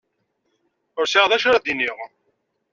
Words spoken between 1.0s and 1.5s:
sɛiɣ d acu